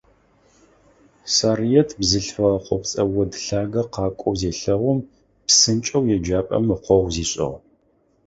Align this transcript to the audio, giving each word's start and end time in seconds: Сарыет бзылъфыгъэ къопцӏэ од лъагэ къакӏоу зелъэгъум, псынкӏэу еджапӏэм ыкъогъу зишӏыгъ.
Сарыет 1.33 1.89
бзылъфыгъэ 1.99 2.59
къопцӏэ 2.65 3.01
од 3.21 3.31
лъагэ 3.43 3.83
къакӏоу 3.93 4.33
зелъэгъум, 4.39 4.99
псынкӏэу 5.45 6.09
еджапӏэм 6.15 6.65
ыкъогъу 6.75 7.11
зишӏыгъ. 7.15 7.57